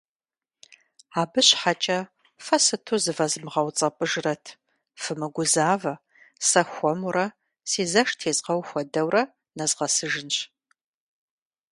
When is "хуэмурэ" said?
6.71-7.25